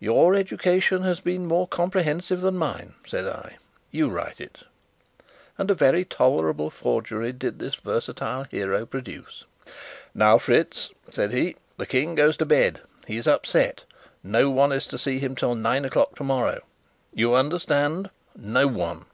"Your 0.00 0.34
education 0.34 1.02
has 1.04 1.20
been 1.20 1.46
more 1.46 1.66
comprehensive 1.66 2.42
than 2.42 2.58
mine," 2.58 2.92
said 3.06 3.26
I. 3.26 3.56
"You 3.90 4.10
write 4.10 4.38
it." 4.38 4.64
And 5.56 5.70
a 5.70 5.74
very 5.74 6.04
tolerable 6.04 6.68
forgery 6.68 7.32
did 7.32 7.58
this 7.58 7.74
versatile 7.76 8.44
hero 8.44 8.84
produce. 8.84 9.44
"Now, 10.14 10.36
Fritz," 10.36 10.90
said 11.10 11.32
he, 11.32 11.56
"the 11.78 11.86
King 11.86 12.14
goes 12.14 12.36
to 12.36 12.44
bed. 12.44 12.82
He 13.06 13.16
is 13.16 13.26
upset. 13.26 13.84
No 14.22 14.50
one 14.50 14.72
is 14.72 14.86
to 14.88 14.98
see 14.98 15.20
him 15.20 15.34
till 15.34 15.54
nine 15.54 15.86
o'clock 15.86 16.16
tomorrow. 16.16 16.60
You 17.14 17.34
understand 17.34 18.10
no 18.34 18.66
one?" 18.68 19.06